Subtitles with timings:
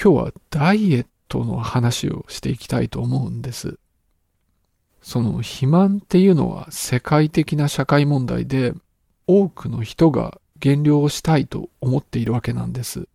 [0.00, 3.80] 今日はダイエットの話をしていきたいと思うんです。
[5.02, 8.74] その肥満っていうのは世界的な社会問題で
[9.26, 13.08] 多くの人が減量をしたいと思っているわけなんです。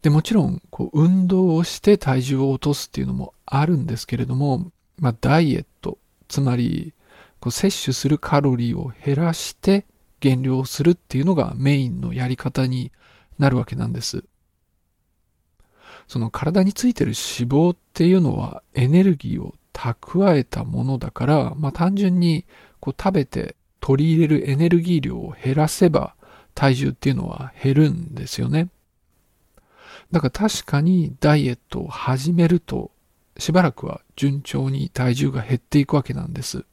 [0.00, 6.94] で、もちろん、こう、運動をして体重を落とすっていうのもあるんですけれども、まあ、ダイエット、つまり、
[7.40, 9.84] こう、摂取するカロリーを減らして
[10.20, 12.92] 減量するっていうのがメインのやり方に
[13.38, 14.24] なるわけなんです。
[16.08, 22.44] その体についてる脂肪っていうのはエネルギーを蓄えたものだから、まあ単純に
[22.80, 26.14] こう食べて取り入れるエネルギー量を減らせば
[26.54, 28.68] 体重っていうのは減るんですよね。
[30.12, 32.90] だから確かにダイエットを始めると
[33.38, 36.64] しばらくは順調に体重が減っていくわけなんです。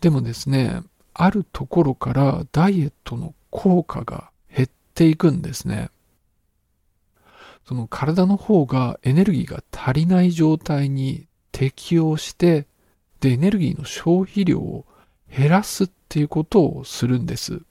[0.00, 0.82] でもですね、
[1.14, 5.90] あるところからダイエットの効果が減っていくんですね。
[7.66, 12.66] その体の方がエネルギーが足りない状態に適応して、
[13.20, 14.84] で、エネルギーの消費量を
[15.30, 17.62] 減らすっていうことをするんです。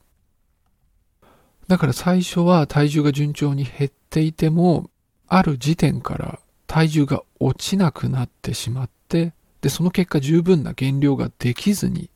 [1.67, 4.89] だから最初は体重が順調に減っていても、
[5.28, 12.09] ある時点から体重が落ちなくなってしまって、で、その結果十分な減量ができずに、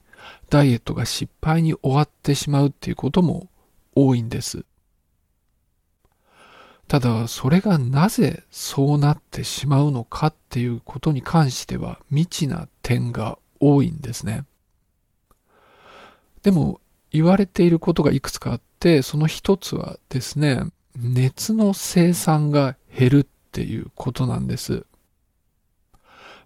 [0.49, 3.47] ダイエットが失敗に終わってしまうっていうことも
[3.95, 4.65] 多いんです。
[6.87, 14.45] ただ、それがなぜそうなってしまうのかっていうことに関しては未知な点が多いんですね。
[16.43, 16.79] でも、
[17.11, 20.63] 言われていることがいくつかあって、その一つはですね、
[20.95, 24.85] 熱の生産が減るっていうことなんです。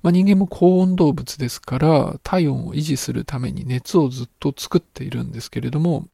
[0.01, 6.07] まあ、人間も高温動物ですから、体温を維持するために熱をずっと作っているんですけれども、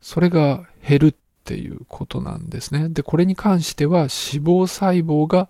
[0.00, 2.88] それが減るていうことなんですね。
[2.88, 5.48] で、これに関しては脂肪細胞が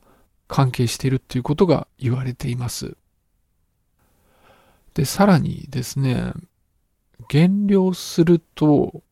[0.49, 2.97] 関係しているっていうことが言われています。
[4.95, 6.33] で、さらにですね、
[7.29, 9.03] 減量すると、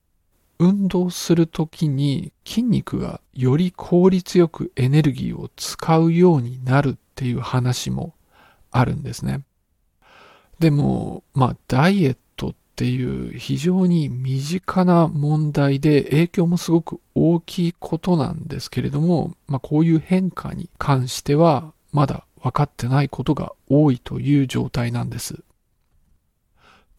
[0.58, 8.14] 運動するときに筋肉がより効率よくエネルギーを使うようになるっていう話も
[8.70, 9.42] あるんですね。
[10.58, 12.16] でも、まあ、ダイエッ
[12.80, 25.42] っていう非常に身近な問題で影響もすごく大きいことなんですけれども、まあ、こういう変化に関してはまだ分かってないことが多いという状態なんです。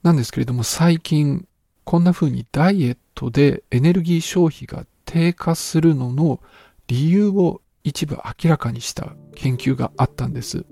[0.03, 1.47] なんですけれども最近
[1.84, 6.42] こんな風にダイエットでエネルギー消費が低下するのの
[6.86, 10.63] 理由を一部明らかにした研究があったんです。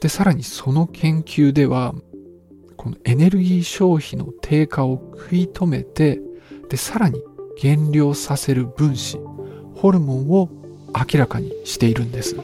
[0.00, 1.94] で、さらにその研究では
[2.82, 6.20] このエネルギー消費の低下を食い止めて、
[6.68, 7.22] で、さらに
[7.56, 9.20] 減量させる分子、
[9.76, 10.50] ホルモンを
[10.92, 12.34] 明らかにしているんです。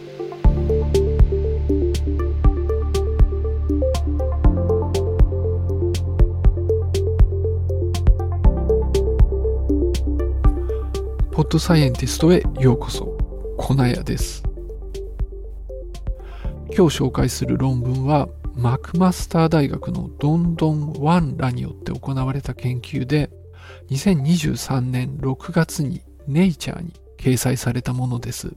[11.33, 13.07] ポッドサイエンティストへようこそ、
[13.57, 14.45] 粉屋です。
[16.71, 18.29] 今日紹介する論文は
[18.59, 23.31] マクマスター大学のドンドン・ワンらによって行われた研究で、
[23.91, 28.57] 2023年6月にネイチャーに掲載されたものです。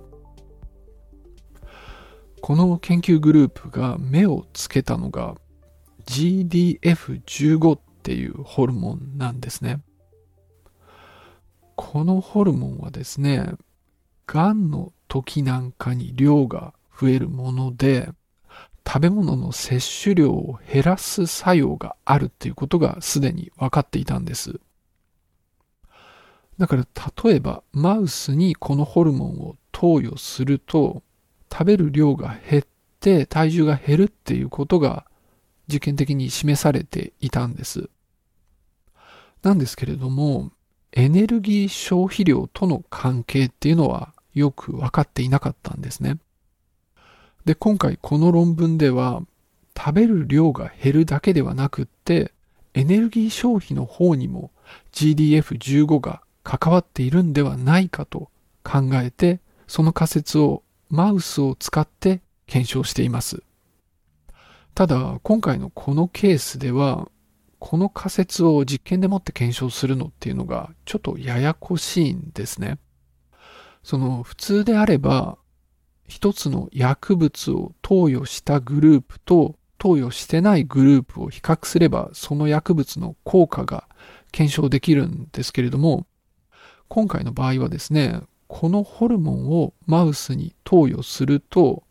[2.41, 5.35] この研究グループが目をつけたのが
[6.07, 9.83] GDF15 っていうホルモンなんですね。
[11.75, 13.53] このホルモンはですね、
[14.25, 18.09] 癌の時なんかに量が増えるもので、
[18.87, 24.59] 食べ物の摂取量を減らす作用があるっていうことがすでに分かっていたんです。
[26.57, 26.85] だから
[27.23, 31.01] 例えばマウスにこのホルモンを投与すると
[31.51, 32.63] 食べる量が減っ
[32.99, 35.05] て体重が減るっていうことが
[35.67, 37.89] 実験的に示されていたんです。
[39.41, 40.51] なんですけれども
[40.91, 46.17] エネルギー消費量との関係っていうのはよく分かっていなかったんですね。
[47.45, 49.21] で、今回この論文では、
[49.77, 52.33] 食べる量が減るだけではなくって、
[52.73, 54.51] エネルギー消費の方にも
[54.93, 58.29] GDF15 が関わっているんではないかと
[58.63, 63.43] 考えて、その仮説をマウスを使って検証しています。
[64.75, 67.09] ただ、今回のこのケースでは、
[67.59, 72.79] この仮説を実験でもって検証するのっていうのがちょっとややこしいんですね。
[73.83, 75.37] その普通であれば
[76.11, 83.87] 一つの薬物を投与したグループと投与してないグループを比較すればその薬物の効果が
[84.33, 86.05] 検証できるんですけれども
[86.89, 88.19] 今回の場合はですね、
[88.49, 91.83] このホルモンをマウスに投与すると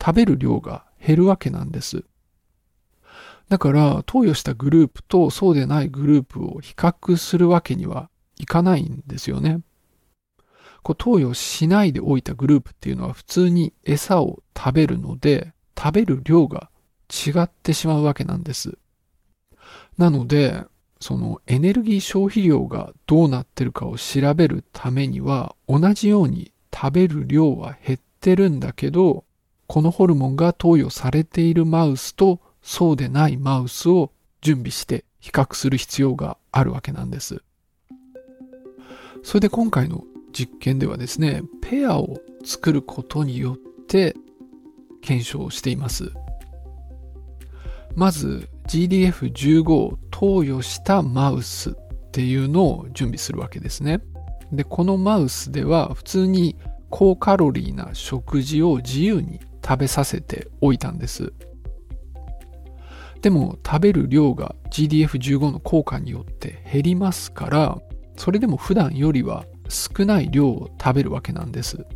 [0.00, 2.04] 食べる量が減るわけなんです。
[3.48, 9.58] だから投与したグループとそうでないグループを比較するわけにはいかないんですよね。
[10.82, 16.70] こう投与しないでおいたグループっていうのは普通に餌を食べるので食べる量が
[17.08, 18.78] 違ってしまうわけなんです。
[19.96, 20.64] なので、
[21.00, 29.24] そのエネルギー消費量がどうなってるかを調べるためには同じように食べる量は減ってるんだけど
[29.68, 34.10] このホルモンが投与されているマウスとそうでないマウスを
[34.40, 37.42] 準備して比較する必要があるわけなんです。
[39.22, 44.14] それで今回の実験ではですね、ペアを作ることによって
[45.00, 46.12] 検証しています。
[47.94, 51.74] まず GDF15 を投与したマウスっ
[52.12, 54.00] ていうのを準備するわけですね。
[54.52, 56.56] で、このマウスでは普通に
[56.90, 61.32] 高カロリーな食事を自由に食べさせておいたんです。
[63.20, 67.78] でも食べる量が GDF15 の効果によって減りますから、
[68.16, 71.86] それでも普段よりは少ない量を食べるわけなんです。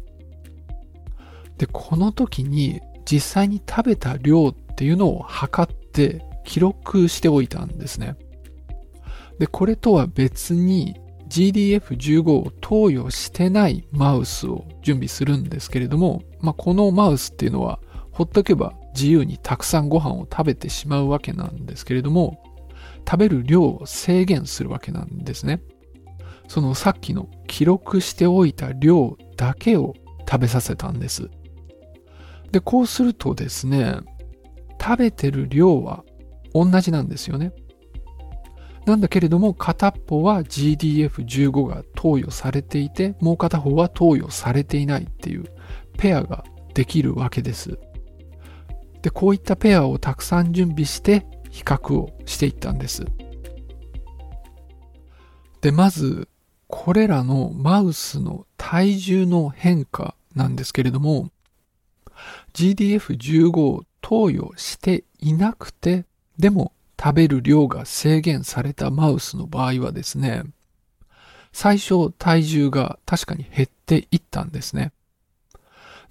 [1.59, 2.81] で、この時に
[3.11, 8.17] 実際に食べた量っていうのを測って記録しておいたんですね。
[9.39, 10.97] で、これとは別に
[11.29, 17.81] GDF15 を投与してないマウスを準備するんですけれども、まあ、このマウスっていうのは
[18.11, 22.43] ほっとけば自由にたくさんご飯を食べてしまうわけなんですけれども、
[23.09, 25.63] 食べる量を制限するわけなんですね。
[26.49, 29.93] そのさっきの記録しておいた量だけを
[30.26, 31.28] 食べさせたんです。
[32.50, 33.96] で、こうするとですね、
[34.81, 36.02] 食べてる量は
[36.54, 37.52] 同じなんですよね。
[38.87, 45.44] なんだけれども片っぽは GDF15 が投与されていてもう片方は投与されていないっていう
[45.99, 47.78] ペアができるわけです。
[49.02, 53.04] で、こういったペアをたくさん準備して比較をしていったんです。
[55.60, 56.28] で、まず
[56.75, 61.31] これらのマウスの体重の変化なんですけれども
[62.55, 66.07] GDF15 を投与していなくて
[66.39, 66.73] でも
[67.03, 70.45] 食べる量が制限されたマウスの場合はですね、
[71.53, 74.93] 最初体重が確かに減っていったんですね。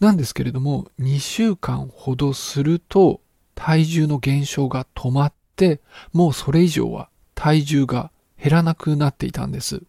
[0.02, 3.22] なんですけれども、2週間ほどすると
[3.56, 5.80] 体重の減少が止まって、
[6.12, 9.84] もうそれ以上は体重が減らなくなっていたんです。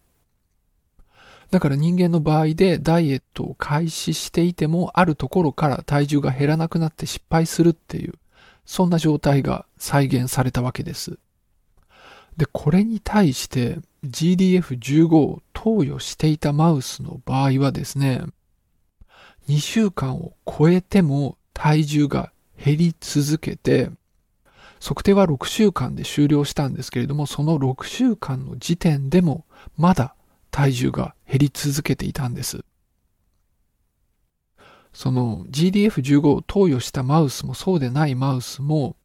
[1.53, 8.15] だから人間の場合でダイエットを開始していてもあるところから体重が減らなくなって失敗するっていう
[8.65, 11.19] そんな状態が再現されたわけです。
[12.37, 18.23] で、これに対して GDF15 を投与していたマウスの場合はですね、
[19.47, 23.91] 2週間を超えても体重が減り続けて、
[24.81, 29.45] 測定は6週間で終了したんですけれども、その6週間の時点でも
[29.77, 30.15] まだ
[30.53, 32.63] 体重が減り続けていたんです。
[34.93, 38.95] その GDF15 を投与したマウスもそうでないマウスも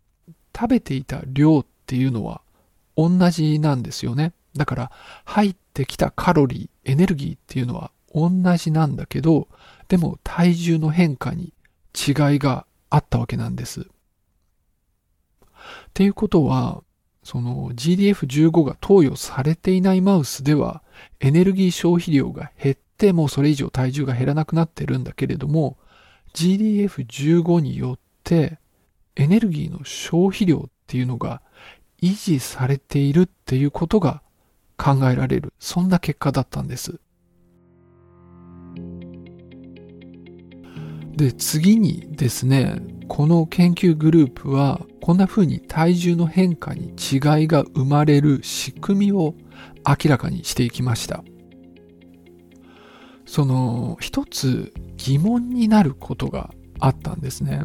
[0.54, 2.42] 食べていた量っていうのは
[2.98, 4.34] 同じなんですよね。
[4.54, 4.92] だから
[5.24, 9.48] 入ってきたカロリー、エネルギーっていうのは同じなんだけど、
[9.88, 11.54] でも体重の変化に
[11.94, 13.80] 違いがあったわけなんです。
[13.80, 13.86] っ
[15.94, 16.82] ていうことは、
[17.28, 20.82] その GDF15 が投与されていないマウスでは
[21.20, 25.76] エネルギー消費量が減ってもうそれ以上体重が減らなくなってるんだけれども
[26.32, 28.58] GDF15 によって
[29.14, 31.42] エネルギーの消費量っていうのが
[32.00, 34.22] 維持されているっていうことが
[34.78, 35.52] 考えられる。
[35.58, 36.98] そんな結果だったんです。
[41.18, 49.34] で次にですねこの研究グループはこんな風に体重の変化に違いが生まれる仕組みを
[49.86, 51.24] 明らかにしていきました
[53.26, 57.62] その一つ疑問になることがあったんですね。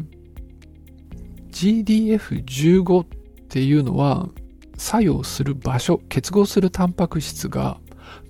[1.52, 3.06] GDF15 っ
[3.48, 4.28] ていうのは
[4.76, 7.78] 作用する場所、結合するタンパク質が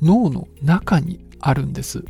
[0.00, 2.04] 脳の中にあるんです。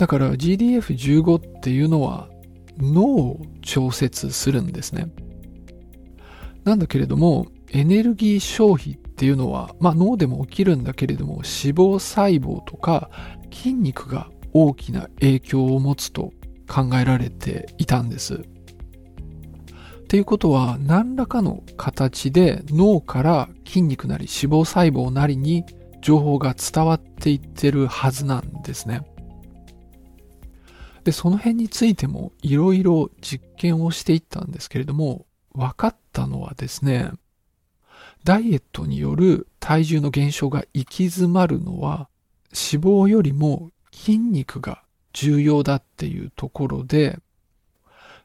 [0.00, 2.30] だから GDF15 っていうのは
[2.78, 5.08] 脳を調節するんですね。
[6.64, 13.10] なんだけれどもエネルギー消費っていうのは、まあ、脳でも起きるんだけれども脂肪細胞とか
[13.52, 16.32] 筋肉が大きな影響を持つと
[16.66, 18.36] 考えられていたんです。
[18.36, 18.38] っ
[20.08, 25.66] ていうことは何らかの形で脳から筋肉なり脂肪細胞なりに
[26.00, 29.02] 情報が伝わっていってるはずなんですね。
[31.04, 37.10] で、その辺についてもいろいろ実験をしていったんですけれども、分かったのはですね、
[38.24, 42.08] ダイエットによる体重の減少が行き詰まるのは
[42.52, 47.18] 脂肪よりも筋肉が重要だっていうところで、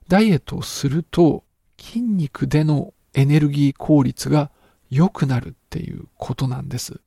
[0.08, 1.44] ダイエットをすると
[1.80, 4.52] 筋肉でのエネルギー効率が
[4.90, 7.00] 良くなるっていうことなんです。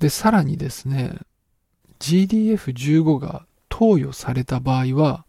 [0.00, 1.18] で、さらにですね、
[2.00, 5.24] GDF15 が投与された場合は、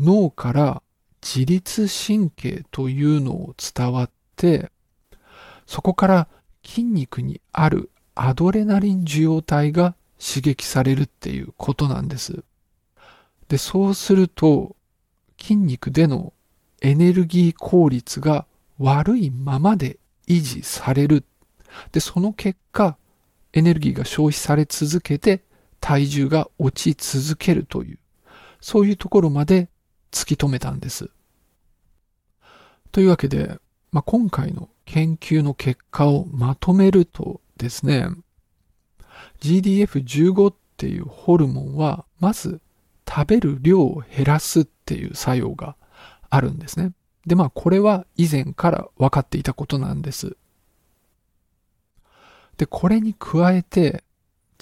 [0.00, 0.82] 脳から
[1.22, 4.70] 自律神経というのを伝わって、
[5.66, 6.28] そこから
[6.64, 12.42] 筋肉にあるアドレナリン受容体が刺激されるっていうことなんです。
[13.48, 14.76] で、そうすると、
[15.38, 16.32] 筋肉での
[16.80, 18.46] エネルギー効率が
[18.78, 21.22] 悪いままで維持される。
[21.92, 22.96] で、その結果、
[23.52, 25.42] エネルギーが消費され続けて
[25.84, 27.98] 体重が落ち続けるという、
[28.62, 29.68] そういうところまで
[30.10, 31.10] 突き止めたんです。
[32.90, 33.58] というわけで、
[33.92, 38.08] まあ、今回の研究の結果をまとめるとですね、
[39.42, 42.62] GDF15 っていうホルモンは、まず
[43.06, 45.76] 食べる量を減らすっていう作用が
[46.30, 46.92] あるんですね。
[47.26, 50.38] で、まあこれは以前から分かっていたことなんです。
[52.56, 54.02] で、これに加えて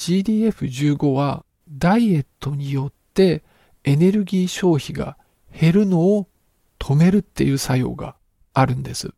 [0.03, 3.45] GDF15 はダイエットによって
[3.85, 5.17] エネルギー消費が
[5.53, 6.29] 減るのを
[6.81, 8.17] 止めるっていう作用が
[8.53, 9.15] あるんです。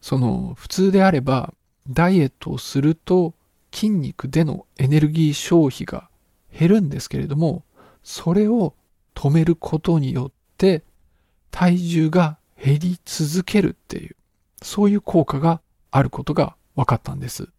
[0.00, 1.54] その普通であれば
[1.88, 3.34] ダイエットをすると
[3.72, 6.08] 筋肉でのエネルギー消費が
[6.52, 7.62] 減るんですけれども
[8.02, 8.74] それを
[9.14, 10.82] 止めることによって
[11.52, 14.16] 体重が減り続けるっていう
[14.62, 15.60] そういう効果が
[15.92, 17.50] あることが分かったんです。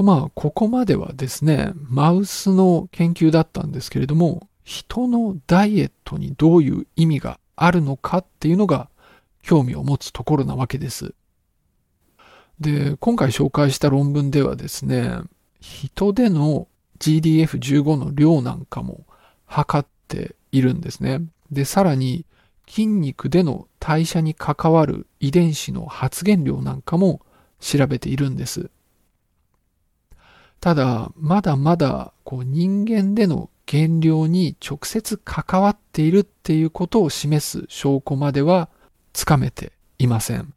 [0.00, 8.88] とまあここまではですねマウスの研究だったんですけれども人のダイエットにどういう意味があるのかっていうのが
[9.42, 11.14] 興味を持つところなわけです。
[12.60, 15.18] で、今回紹介した論文ではですね、
[15.60, 16.68] 人での
[17.00, 19.04] GDF15 の量なんかも
[19.46, 21.20] 測っているんですね。
[21.50, 22.24] で、さらに
[22.68, 27.20] 筋肉での代謝に関わる遺伝子の発現量なんかも
[27.58, 28.70] 調べているんです。
[30.60, 38.68] ただ、まだまだこう人間での減量に直接関わっているっていうことを示す証拠までは
[39.12, 40.52] つかめていません。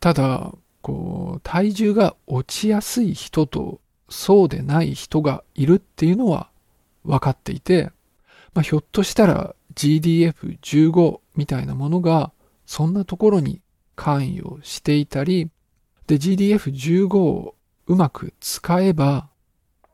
[0.00, 6.50] ただ、こう、体重が落ちやすい人とそうでない人がいるっていうのは
[7.04, 7.92] 分かっていて、
[8.52, 12.32] まあ、ひょっとしたら GDF15 みたいなものが
[12.66, 13.62] そんなところに
[13.96, 15.50] 関与していたり、
[16.06, 17.54] で、GDF15 を
[17.86, 19.28] うまく使えば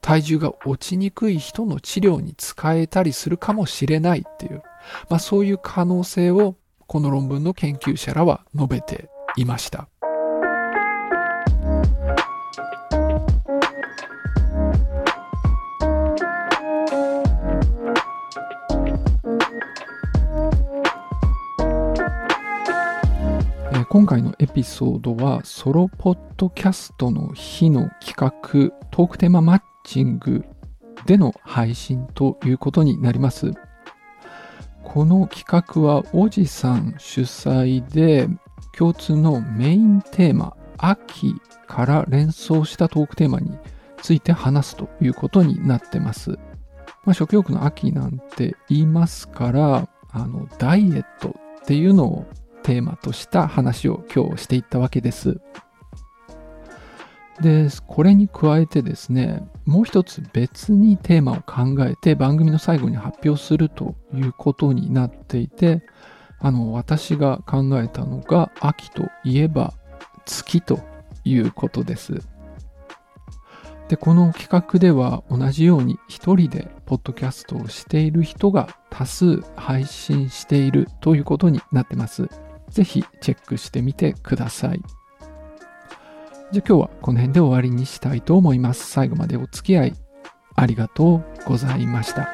[0.01, 4.63] 体重が落ちにくい人の治療に使えたりするかもしれないっていう、
[5.09, 9.89] まあそういう可能性をこの論文の研究者らは述べていました。
[23.91, 30.45] 今回のエピソードはソロポッドキャストの日の企画トークテーママッチング
[31.07, 33.51] での配信ということになります。
[34.85, 38.29] この企画はおじさん主催で
[38.77, 41.35] 共通のメインテーマ秋
[41.67, 43.57] から連想したトークテーマに
[44.03, 46.33] ついて話すということになってます。
[47.07, 52.27] まあ、食欲の秋なんて言いますから、あの、ダイエットっていうのを
[52.69, 55.41] テーマとした話を今日していったわけです。
[57.41, 65.83] で、これに加えてですね、もう一つ別にテーマを考えて番組の最後に発表するということになっていて、
[66.41, 69.73] あの、私が考えたのが秋といえば
[70.27, 70.81] 月と
[71.25, 72.21] いうことです。
[73.89, 82.29] で、この企画では同じように一人でポッドキャストをしている人が多数配信しているということになってます。
[82.71, 84.83] ぜひチェックしてみてください。
[86.51, 88.91] じゃあ今日はこの辺で終わりにしたいと思います。
[88.91, 89.93] 最後までお付き合い
[90.55, 92.29] ありがとうございました。